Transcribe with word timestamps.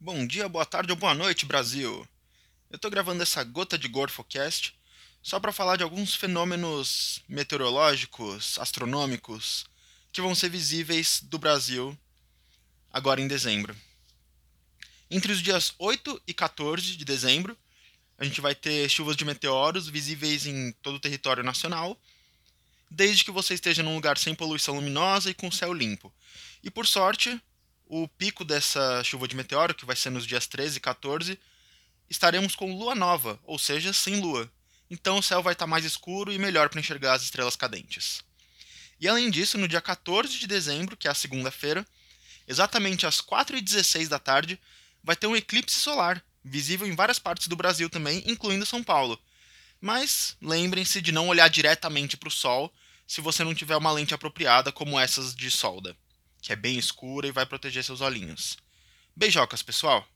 Bom 0.00 0.24
dia, 0.24 0.48
boa 0.48 0.64
tarde 0.64 0.92
ou 0.92 0.96
boa 0.96 1.12
noite, 1.12 1.44
Brasil! 1.44 2.06
Eu 2.70 2.76
estou 2.76 2.88
gravando 2.88 3.20
essa 3.20 3.42
gota 3.42 3.76
de 3.76 3.88
Gorfocast 3.88 4.72
só 5.20 5.40
para 5.40 5.50
falar 5.50 5.74
de 5.74 5.82
alguns 5.82 6.14
fenômenos 6.14 7.20
meteorológicos, 7.28 8.56
astronômicos, 8.60 9.66
que 10.12 10.20
vão 10.20 10.36
ser 10.36 10.50
visíveis 10.50 11.20
do 11.20 11.36
Brasil 11.36 11.98
agora 12.92 13.20
em 13.20 13.26
dezembro. 13.26 13.74
Entre 15.10 15.32
os 15.32 15.42
dias 15.42 15.74
8 15.80 16.22
e 16.28 16.32
14 16.32 16.96
de 16.96 17.04
dezembro, 17.04 17.58
a 18.16 18.24
gente 18.24 18.40
vai 18.40 18.54
ter 18.54 18.88
chuvas 18.88 19.16
de 19.16 19.24
meteoros 19.24 19.88
visíveis 19.88 20.46
em 20.46 20.70
todo 20.80 20.94
o 20.94 21.00
território 21.00 21.42
nacional, 21.42 22.00
desde 22.88 23.24
que 23.24 23.32
você 23.32 23.54
esteja 23.54 23.82
num 23.82 23.96
lugar 23.96 24.16
sem 24.16 24.32
poluição 24.32 24.76
luminosa 24.76 25.28
e 25.28 25.34
com 25.34 25.50
céu 25.50 25.72
limpo. 25.72 26.14
E 26.62 26.70
por 26.70 26.86
sorte, 26.86 27.42
o 27.88 28.06
pico 28.06 28.44
dessa 28.44 29.02
chuva 29.02 29.26
de 29.26 29.34
meteoro, 29.34 29.74
que 29.74 29.86
vai 29.86 29.96
ser 29.96 30.10
nos 30.10 30.26
dias 30.26 30.46
13 30.46 30.76
e 30.76 30.80
14, 30.80 31.40
estaremos 32.08 32.54
com 32.54 32.76
lua 32.76 32.94
nova, 32.94 33.40
ou 33.44 33.58
seja, 33.58 33.92
sem 33.92 34.20
lua. 34.20 34.50
Então 34.90 35.18
o 35.18 35.22
céu 35.22 35.42
vai 35.42 35.54
estar 35.54 35.66
mais 35.66 35.84
escuro 35.84 36.30
e 36.30 36.38
melhor 36.38 36.68
para 36.68 36.80
enxergar 36.80 37.14
as 37.14 37.22
estrelas 37.22 37.56
cadentes. 37.56 38.22
E 39.00 39.08
além 39.08 39.30
disso, 39.30 39.56
no 39.56 39.66
dia 39.66 39.80
14 39.80 40.38
de 40.38 40.46
dezembro, 40.46 40.96
que 40.96 41.08
é 41.08 41.10
a 41.10 41.14
segunda-feira, 41.14 41.86
exatamente 42.46 43.06
às 43.06 43.22
4h16 43.22 44.08
da 44.08 44.18
tarde, 44.18 44.60
vai 45.02 45.16
ter 45.16 45.26
um 45.26 45.36
eclipse 45.36 45.80
solar, 45.80 46.22
visível 46.44 46.86
em 46.86 46.94
várias 46.94 47.18
partes 47.18 47.48
do 47.48 47.56
Brasil 47.56 47.88
também, 47.88 48.22
incluindo 48.26 48.66
São 48.66 48.82
Paulo. 48.82 49.18
Mas 49.80 50.36
lembrem-se 50.42 51.00
de 51.00 51.12
não 51.12 51.28
olhar 51.28 51.48
diretamente 51.48 52.16
para 52.16 52.28
o 52.28 52.32
Sol 52.32 52.72
se 53.06 53.20
você 53.22 53.44
não 53.44 53.54
tiver 53.54 53.76
uma 53.76 53.92
lente 53.92 54.12
apropriada 54.12 54.72
como 54.72 54.98
essas 54.98 55.34
de 55.34 55.50
solda 55.50 55.96
que 56.48 56.54
é 56.54 56.56
bem 56.56 56.78
escura 56.78 57.26
e 57.26 57.30
vai 57.30 57.44
proteger 57.44 57.84
seus 57.84 58.00
olhinhos. 58.00 58.56
Beijocas, 59.14 59.62
pessoal! 59.62 60.08